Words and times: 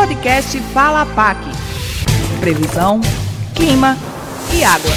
Podcast 0.00 0.58
Fala 0.72 1.04
PAC. 1.04 1.38
Previsão, 2.40 3.02
clima 3.54 3.98
e 4.50 4.64
água. 4.64 4.90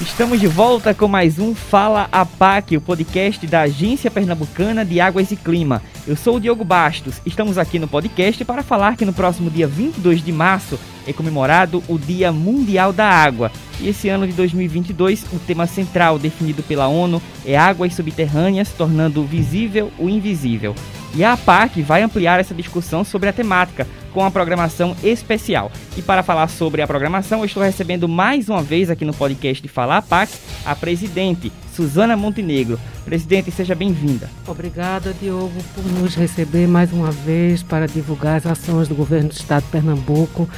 Estamos 0.00 0.40
de 0.40 0.46
volta 0.46 0.94
com 0.94 1.06
mais 1.06 1.38
um 1.38 1.54
Fala 1.54 2.08
APAC, 2.10 2.78
o 2.78 2.80
podcast 2.80 3.46
da 3.46 3.60
Agência 3.60 4.10
Pernambucana 4.10 4.86
de 4.86 5.02
Águas 5.02 5.30
e 5.32 5.36
Clima. 5.36 5.82
Eu 6.06 6.16
sou 6.16 6.36
o 6.36 6.40
Diogo 6.40 6.64
Bastos. 6.64 7.20
Estamos 7.26 7.58
aqui 7.58 7.78
no 7.78 7.86
podcast 7.86 8.42
para 8.42 8.62
falar 8.62 8.96
que 8.96 9.04
no 9.04 9.12
próximo 9.12 9.50
dia 9.50 9.66
22 9.66 10.22
de 10.22 10.32
março 10.32 10.80
é 11.08 11.12
comemorado 11.12 11.82
o 11.88 11.98
Dia 11.98 12.30
Mundial 12.30 12.92
da 12.92 13.08
Água. 13.08 13.50
E 13.80 13.88
esse 13.88 14.08
ano 14.08 14.26
de 14.26 14.32
2022, 14.34 15.24
o 15.32 15.38
tema 15.38 15.66
central 15.66 16.18
definido 16.18 16.62
pela 16.62 16.86
ONU 16.86 17.22
é 17.46 17.56
águas 17.56 17.94
subterrâneas, 17.94 18.72
tornando 18.72 19.24
visível 19.24 19.90
o 19.98 20.08
invisível. 20.08 20.74
E 21.14 21.24
a 21.24 21.32
APAC 21.32 21.80
vai 21.80 22.02
ampliar 22.02 22.38
essa 22.38 22.54
discussão 22.54 23.02
sobre 23.02 23.28
a 23.28 23.32
temática 23.32 23.86
com 24.12 24.20
uma 24.20 24.30
programação 24.30 24.94
especial. 25.02 25.72
E 25.96 26.02
para 26.02 26.22
falar 26.22 26.48
sobre 26.48 26.82
a 26.82 26.86
programação, 26.86 27.38
eu 27.38 27.44
estou 27.46 27.62
recebendo 27.62 28.08
mais 28.08 28.48
uma 28.48 28.62
vez 28.62 28.90
aqui 28.90 29.04
no 29.04 29.14
podcast 29.14 29.62
de 29.62 29.68
Falar 29.68 29.98
APAC 29.98 30.32
a 30.66 30.74
presidente, 30.74 31.50
Suzana 31.72 32.16
Montenegro. 32.16 32.78
Presidente, 33.04 33.50
seja 33.50 33.74
bem-vinda. 33.74 34.28
Obrigada, 34.46 35.14
Diogo, 35.18 35.62
por 35.74 35.84
nos 35.84 36.14
receber 36.14 36.66
mais 36.66 36.92
uma 36.92 37.10
vez 37.10 37.62
para 37.62 37.86
divulgar 37.86 38.36
as 38.36 38.46
ações 38.46 38.88
do 38.88 38.94
governo 38.94 39.28
do 39.28 39.34
estado 39.34 39.64
de 39.64 39.70
Pernambuco 39.70 40.48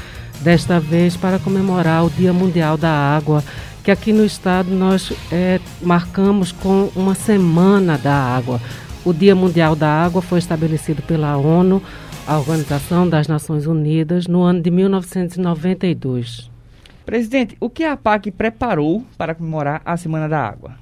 desta 0.40 0.80
vez 0.80 1.16
para 1.16 1.38
comemorar 1.38 2.04
o 2.04 2.10
Dia 2.10 2.32
Mundial 2.32 2.76
da 2.76 2.90
Água, 2.90 3.44
que 3.84 3.90
aqui 3.90 4.12
no 4.12 4.24
estado 4.24 4.70
nós 4.70 5.12
é, 5.32 5.60
marcamos 5.80 6.52
com 6.52 6.90
uma 6.94 7.14
semana 7.14 7.96
da 7.96 8.14
água. 8.14 8.60
O 9.04 9.12
Dia 9.12 9.34
Mundial 9.34 9.74
da 9.74 9.88
Água 9.88 10.20
foi 10.20 10.38
estabelecido 10.38 11.02
pela 11.02 11.36
ONU, 11.36 11.82
a 12.26 12.38
Organização 12.38 13.08
das 13.08 13.26
Nações 13.26 13.66
Unidas, 13.66 14.26
no 14.26 14.42
ano 14.42 14.60
de 14.60 14.70
1992. 14.70 16.50
Presidente, 17.04 17.56
o 17.58 17.70
que 17.70 17.84
a 17.84 17.96
PAC 17.96 18.30
preparou 18.30 19.04
para 19.16 19.34
comemorar 19.34 19.80
a 19.84 19.96
Semana 19.96 20.28
da 20.28 20.40
Água? 20.46 20.72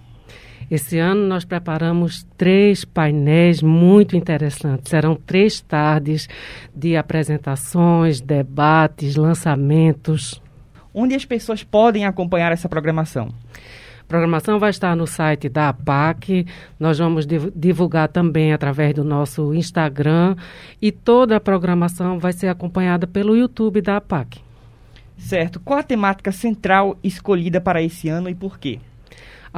Esse 0.71 0.99
ano 0.99 1.27
nós 1.27 1.47
preparamos 1.47 2.27
três 2.37 2.85
painéis 2.85 3.63
muito 3.63 4.17
interessantes. 4.17 4.91
Serão 4.91 5.15
três 5.15 5.61
tardes 5.61 6.29
de 6.75 6.95
apresentações, 6.95 8.21
debates, 8.21 9.17
lançamentos. 9.17 10.43
Onde 10.93 11.15
as 11.15 11.25
pessoas 11.25 11.65
podem 11.65 12.05
acompanhar 12.05 12.53
essa 12.53 12.69
programação? 12.69 13.29
A 14.01 14.05
programação 14.09 14.59
vai 14.59 14.71
estar 14.71 14.95
no 14.95 15.07
site 15.07 15.49
da 15.49 15.71
APAC. 15.71 16.47
Nós 16.79 16.99
vamos 16.99 17.27
divulgar 17.27 18.09
também 18.09 18.53
através 18.53 18.95
do 18.95 19.05
nosso 19.05 19.55
Instagram 19.55 20.37
e 20.81 20.93
toda 20.93 21.37
a 21.37 21.41
programação 21.41 22.19
vai 22.19 22.33
ser 22.33 22.49
acompanhada 22.49 23.07
pelo 23.07 23.37
YouTube 23.37 23.81
da 23.81 23.97
APAC. 23.97 24.41
Certo. 25.17 25.61
Qual 25.61 25.79
a 25.79 25.83
temática 25.83 26.31
central 26.31 26.97
escolhida 27.03 27.61
para 27.61 27.83
esse 27.83 28.09
ano 28.09 28.29
e 28.29 28.35
por 28.35 28.59
quê? 28.59 28.79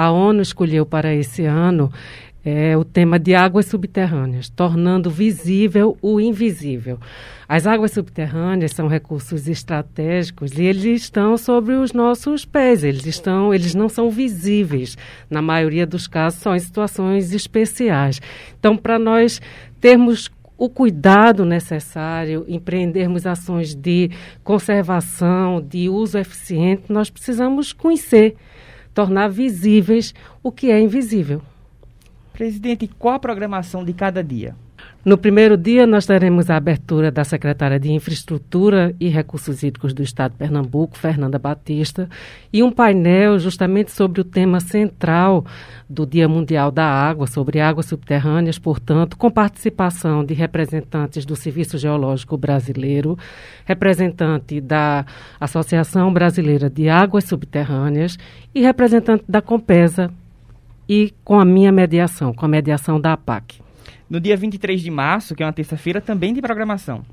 A 0.01 0.11
ONU 0.11 0.41
escolheu 0.41 0.87
para 0.87 1.15
esse 1.15 1.45
ano 1.45 1.93
é, 2.43 2.75
o 2.75 2.83
tema 2.83 3.19
de 3.19 3.35
águas 3.35 3.67
subterrâneas, 3.67 4.49
tornando 4.49 5.11
visível 5.11 5.95
o 6.01 6.19
invisível. 6.19 6.99
As 7.47 7.67
águas 7.67 7.91
subterrâneas 7.91 8.73
são 8.73 8.89
recursos 8.89 9.47
estratégicos 9.47 10.53
e 10.53 10.63
eles 10.63 11.03
estão 11.03 11.37
sobre 11.37 11.75
os 11.75 11.93
nossos 11.93 12.47
pés, 12.47 12.83
eles 12.83 13.05
estão, 13.05 13.53
eles 13.53 13.75
não 13.75 13.91
são 13.91 14.11
visíveis. 14.11 14.97
Na 15.29 15.43
maioria 15.43 15.87
dos 15.87 16.07
casos 16.07 16.41
são 16.41 16.57
em 16.57 16.61
situações 16.61 17.35
especiais. 17.35 18.23
Então, 18.59 18.79
para 18.79 18.99
nós 18.99 19.39
termos 19.83 20.31
o 20.57 20.71
cuidado 20.71 21.45
necessário, 21.45 22.47
empreendermos 22.49 23.27
ações 23.27 23.75
de 23.75 24.11
conservação, 24.43 25.61
de 25.61 25.91
uso 25.91 26.17
eficiente, 26.17 26.85
nós 26.89 27.11
precisamos 27.11 27.75
conhecer 27.75 28.35
tornar 28.95 29.29
visíveis 29.29 30.15
o 30.43 30.51
que 30.51 30.71
é 30.71 30.81
invisível. 30.81 31.43
Presidente, 32.33 32.89
qual 32.99 33.15
a 33.15 33.19
programação 33.19 33.85
de 33.85 33.93
cada 33.93 34.23
dia? 34.25 34.55
No 35.03 35.17
primeiro 35.17 35.57
dia, 35.57 35.87
nós 35.87 36.05
teremos 36.05 36.51
a 36.51 36.57
abertura 36.57 37.11
da 37.11 37.25
secretária 37.25 37.81
de 37.81 37.91
Infraestrutura 37.91 38.95
e 39.01 39.09
Recursos 39.09 39.63
Hídricos 39.63 39.95
do 39.95 40.03
Estado 40.03 40.33
de 40.33 40.37
Pernambuco, 40.37 40.99
Fernanda 40.99 41.39
Batista, 41.39 42.07
e 42.53 42.63
um 42.63 42.71
painel 42.71 43.39
justamente 43.39 43.91
sobre 43.93 44.21
o 44.21 44.25
tema 44.25 44.61
central 44.61 45.47
do 45.89 46.05
Dia 46.05 46.29
Mundial 46.29 46.71
da 46.71 46.85
Água, 46.85 47.27
sobre 47.27 47.61
águas 47.61 47.87
subterrâneas, 47.87 48.59
portanto, 48.59 49.17
com 49.17 49.31
participação 49.31 50.23
de 50.23 50.35
representantes 50.35 51.25
do 51.25 51.35
Serviço 51.35 51.79
Geológico 51.79 52.37
Brasileiro, 52.37 53.19
representante 53.65 54.61
da 54.61 55.07
Associação 55.41 56.13
Brasileira 56.13 56.69
de 56.69 56.91
Águas 56.91 57.25
Subterrâneas 57.25 58.19
e 58.55 58.61
representante 58.61 59.25
da 59.27 59.41
Compesa, 59.41 60.11
e 60.87 61.15
com 61.25 61.41
a 61.41 61.45
minha 61.45 61.73
mediação, 61.73 62.35
com 62.35 62.45
a 62.45 62.49
mediação 62.49 63.01
da 63.01 63.15
APAC 63.15 63.63
no 64.11 64.19
dia 64.19 64.37
23 64.37 64.83
de 64.83 64.91
março, 64.91 65.37
que 65.37 65.43
é 65.43 65.47
uma 65.47 65.53
terça-feira, 65.53 66.01
também 66.01 66.35
de 66.35 66.43
programação. 66.43 67.05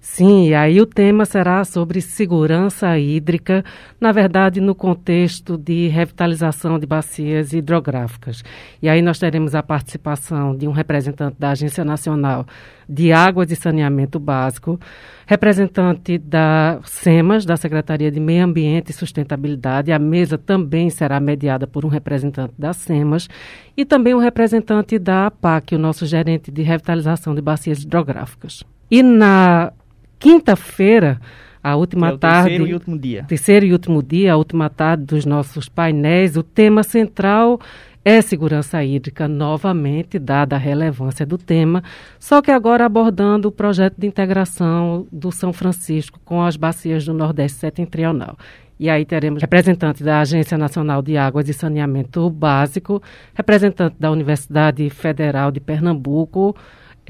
Sim, 0.00 0.48
e 0.48 0.54
aí 0.54 0.80
o 0.80 0.86
tema 0.86 1.24
será 1.24 1.64
sobre 1.64 2.00
segurança 2.00 2.98
hídrica, 2.98 3.64
na 4.00 4.12
verdade, 4.12 4.60
no 4.60 4.74
contexto 4.74 5.58
de 5.58 5.88
revitalização 5.88 6.78
de 6.78 6.86
bacias 6.86 7.52
hidrográficas. 7.52 8.42
E 8.80 8.88
aí 8.88 9.02
nós 9.02 9.18
teremos 9.18 9.54
a 9.54 9.62
participação 9.62 10.56
de 10.56 10.68
um 10.68 10.72
representante 10.72 11.36
da 11.38 11.50
Agência 11.50 11.84
Nacional 11.84 12.46
de 12.88 13.12
Águas 13.12 13.50
e 13.50 13.56
Saneamento 13.56 14.18
Básico, 14.18 14.80
representante 15.26 16.16
da 16.16 16.80
SEMAS, 16.84 17.44
da 17.44 17.56
Secretaria 17.56 18.10
de 18.10 18.18
Meio 18.18 18.44
Ambiente 18.44 18.90
e 18.90 18.94
Sustentabilidade. 18.94 19.92
A 19.92 19.98
mesa 19.98 20.38
também 20.38 20.88
será 20.88 21.20
mediada 21.20 21.66
por 21.66 21.84
um 21.84 21.88
representante 21.88 22.54
da 22.56 22.72
SEMAS 22.72 23.28
e 23.76 23.84
também 23.84 24.14
um 24.14 24.18
representante 24.18 24.98
da 24.98 25.26
APAC, 25.26 25.74
o 25.74 25.78
nosso 25.78 26.06
gerente 26.06 26.37
de 26.38 26.62
revitalização 26.62 27.34
de 27.34 27.42
bacias 27.42 27.82
hidrográficas. 27.82 28.64
E 28.90 29.02
na 29.02 29.72
quinta-feira, 30.18 31.20
a 31.62 31.76
última 31.76 32.08
é 32.08 32.16
tarde. 32.16 32.48
Terceiro 32.48 32.66
e 32.66 32.74
último 32.74 32.98
dia. 32.98 33.24
Terceiro 33.24 33.66
e 33.66 33.72
último 33.72 34.02
dia, 34.02 34.32
a 34.32 34.36
última 34.36 34.70
tarde 34.70 35.04
dos 35.04 35.26
nossos 35.26 35.68
painéis, 35.68 36.36
o 36.36 36.42
tema 36.42 36.82
central 36.82 37.60
é 38.04 38.22
segurança 38.22 38.82
hídrica, 38.82 39.28
novamente, 39.28 40.18
dada 40.18 40.56
a 40.56 40.58
relevância 40.58 41.26
do 41.26 41.36
tema, 41.36 41.82
só 42.18 42.40
que 42.40 42.50
agora 42.50 42.86
abordando 42.86 43.48
o 43.48 43.52
projeto 43.52 43.96
de 43.98 44.06
integração 44.06 45.06
do 45.12 45.30
São 45.30 45.52
Francisco 45.52 46.18
com 46.24 46.42
as 46.42 46.56
bacias 46.56 47.04
do 47.04 47.12
Nordeste 47.12 47.58
Setentrional. 47.58 48.38
E 48.78 48.88
aí 48.88 49.04
teremos 49.04 49.42
representante 49.42 50.04
da 50.04 50.20
Agência 50.20 50.56
Nacional 50.56 51.02
de 51.02 51.16
Águas 51.16 51.48
e 51.48 51.52
Saneamento 51.52 52.30
Básico, 52.30 53.02
representante 53.34 53.96
da 53.98 54.10
Universidade 54.10 54.88
Federal 54.90 55.50
de 55.50 55.58
Pernambuco, 55.58 56.54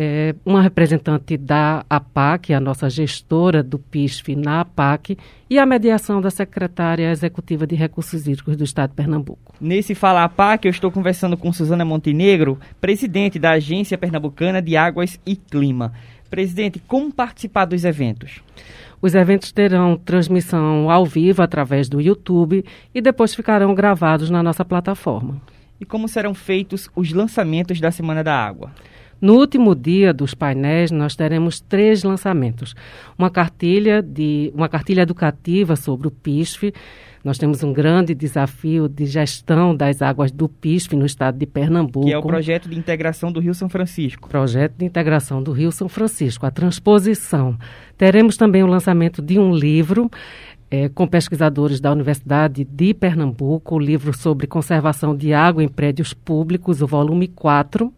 é, 0.00 0.34
uma 0.46 0.62
representante 0.62 1.36
da 1.36 1.84
APAC, 1.90 2.54
a 2.54 2.60
nossa 2.60 2.88
gestora 2.88 3.64
do 3.64 3.78
PISF 3.78 4.36
na 4.36 4.60
APAC, 4.60 5.18
e 5.50 5.58
a 5.58 5.66
mediação 5.66 6.20
da 6.20 6.30
secretária 6.30 7.10
executiva 7.10 7.66
de 7.66 7.74
Recursos 7.74 8.26
Hídricos 8.26 8.56
do 8.56 8.62
Estado 8.62 8.90
de 8.90 8.96
Pernambuco. 8.96 9.54
Nesse 9.60 9.96
Fala 9.96 10.22
APAC, 10.22 10.66
eu 10.66 10.70
estou 10.70 10.92
conversando 10.92 11.36
com 11.36 11.52
Suzana 11.52 11.84
Montenegro, 11.84 12.58
presidente 12.80 13.38
da 13.38 13.52
Agência 13.52 13.98
Pernambucana 13.98 14.62
de 14.62 14.76
Águas 14.76 15.18
e 15.26 15.34
Clima. 15.34 15.92
Presidente, 16.30 16.78
como 16.86 17.12
participar 17.12 17.64
dos 17.64 17.84
eventos? 17.84 18.40
Os 19.00 19.14
eventos 19.14 19.52
terão 19.52 19.96
transmissão 19.96 20.90
ao 20.90 21.06
vivo 21.06 21.40
através 21.40 21.88
do 21.88 22.00
YouTube 22.00 22.64
e 22.94 23.00
depois 23.00 23.34
ficarão 23.34 23.74
gravados 23.74 24.28
na 24.28 24.42
nossa 24.42 24.64
plataforma. 24.64 25.40
E 25.80 25.84
como 25.84 26.08
serão 26.08 26.34
feitos 26.34 26.90
os 26.96 27.12
lançamentos 27.12 27.80
da 27.80 27.92
Semana 27.92 28.24
da 28.24 28.34
Água? 28.34 28.72
No 29.20 29.34
último 29.34 29.74
dia 29.74 30.12
dos 30.12 30.32
painéis, 30.32 30.90
nós 30.90 31.16
teremos 31.16 31.60
três 31.60 32.04
lançamentos. 32.04 32.74
Uma 33.18 33.28
cartilha, 33.28 34.00
de, 34.00 34.52
uma 34.54 34.68
cartilha 34.68 35.02
educativa 35.02 35.74
sobre 35.74 36.06
o 36.06 36.10
PISF. 36.10 36.72
Nós 37.24 37.36
temos 37.36 37.64
um 37.64 37.72
grande 37.72 38.14
desafio 38.14 38.88
de 38.88 39.04
gestão 39.06 39.74
das 39.74 40.00
águas 40.00 40.30
do 40.30 40.48
PISF 40.48 40.94
no 40.94 41.04
estado 41.04 41.36
de 41.36 41.46
Pernambuco. 41.46 42.06
Que 42.06 42.12
é 42.12 42.18
o 42.18 42.22
projeto 42.22 42.68
de 42.68 42.78
integração 42.78 43.32
do 43.32 43.40
Rio 43.40 43.54
São 43.54 43.68
Francisco. 43.68 44.28
Projeto 44.28 44.74
de 44.78 44.84
integração 44.84 45.42
do 45.42 45.50
Rio 45.50 45.72
São 45.72 45.88
Francisco, 45.88 46.46
a 46.46 46.50
transposição. 46.50 47.58
Teremos 47.96 48.36
também 48.36 48.62
o 48.62 48.68
lançamento 48.68 49.20
de 49.20 49.36
um 49.36 49.52
livro 49.52 50.08
é, 50.70 50.88
com 50.88 51.08
pesquisadores 51.08 51.80
da 51.80 51.90
Universidade 51.90 52.64
de 52.64 52.94
Pernambuco, 52.94 53.74
o 53.74 53.78
livro 53.80 54.16
sobre 54.16 54.46
conservação 54.46 55.16
de 55.16 55.32
água 55.32 55.64
em 55.64 55.68
prédios 55.68 56.14
públicos, 56.14 56.82
o 56.82 56.86
volume 56.86 57.26
4 57.26 57.92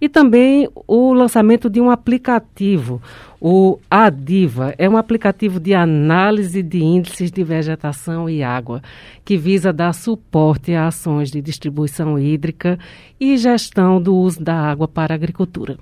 e 0.00 0.08
também 0.08 0.68
o 0.86 1.12
lançamento 1.12 1.70
de 1.70 1.80
um 1.80 1.90
aplicativo, 1.90 3.00
o 3.40 3.78
Adiva. 3.90 4.74
É 4.78 4.88
um 4.88 4.96
aplicativo 4.96 5.58
de 5.58 5.74
análise 5.74 6.62
de 6.62 6.82
índices 6.82 7.30
de 7.30 7.42
vegetação 7.42 8.28
e 8.28 8.42
água, 8.42 8.82
que 9.24 9.36
visa 9.36 9.72
dar 9.72 9.92
suporte 9.92 10.74
a 10.74 10.86
ações 10.86 11.30
de 11.30 11.40
distribuição 11.40 12.18
hídrica 12.18 12.78
e 13.18 13.36
gestão 13.36 14.00
do 14.00 14.14
uso 14.14 14.42
da 14.42 14.54
água 14.54 14.86
para 14.86 15.14
a 15.14 15.16
agricultura. 15.16 15.78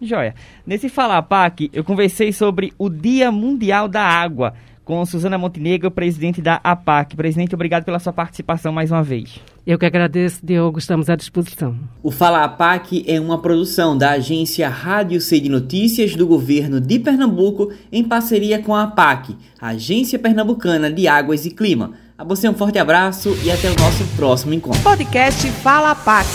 Joia. 0.00 0.34
Nesse 0.66 0.88
Fala 0.88 1.22
PAC, 1.22 1.70
eu 1.72 1.82
conversei 1.82 2.32
sobre 2.32 2.72
o 2.78 2.90
Dia 2.90 3.32
Mundial 3.32 3.88
da 3.88 4.02
Água 4.02 4.52
com 4.84 5.04
Suzana 5.04 5.36
Montenegro, 5.36 5.90
presidente 5.90 6.40
da 6.40 6.60
APAC. 6.62 7.16
Presidente, 7.16 7.54
obrigado 7.54 7.84
pela 7.84 7.98
sua 7.98 8.12
participação 8.12 8.72
mais 8.72 8.92
uma 8.92 9.02
vez. 9.02 9.40
Eu 9.66 9.80
que 9.80 9.84
agradeço, 9.84 10.46
Diogo, 10.46 10.78
estamos 10.78 11.10
à 11.10 11.16
disposição. 11.16 11.76
O 12.00 12.12
Fala 12.12 12.44
APAC 12.44 13.04
é 13.04 13.18
uma 13.18 13.36
produção 13.36 13.98
da 13.98 14.12
agência 14.12 14.68
Rádio 14.68 15.20
C 15.20 15.40
de 15.40 15.48
Notícias 15.48 16.14
do 16.14 16.24
governo 16.24 16.80
de 16.80 17.00
Pernambuco 17.00 17.72
em 17.90 18.04
parceria 18.04 18.62
com 18.62 18.72
a 18.72 18.84
APAC, 18.84 19.34
Agência 19.60 20.20
Pernambucana 20.20 20.88
de 20.88 21.08
Águas 21.08 21.44
e 21.46 21.50
Clima. 21.50 21.94
A 22.16 22.22
você 22.22 22.48
um 22.48 22.54
forte 22.54 22.78
abraço 22.78 23.36
e 23.42 23.50
até 23.50 23.68
o 23.68 23.74
nosso 23.74 24.04
próximo 24.14 24.54
encontro. 24.54 24.80
Podcast 24.82 25.50
Fala 25.50 25.90
APAC. 25.90 26.28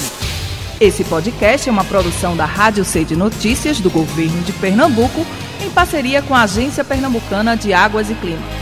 Esse 0.81 1.06
podcast 1.06 1.69
é 1.69 1.72
uma 1.72 1.86
produção 1.86 2.36
da 2.36 2.44
Rádio 2.44 2.83
C 2.83 3.06
de 3.06 3.16
Notícias 3.16 3.80
do 3.80 3.89
governo 3.89 4.42
de 4.42 4.51
Pernambuco 4.51 5.25
em 5.63 5.69
parceria 5.69 6.22
com 6.22 6.36
a 6.36 6.42
Agência 6.42 6.83
Pernambucana 6.83 7.56
de 7.56 7.72
Águas 7.72 8.10
e 8.10 8.16
Clima. 8.16 8.60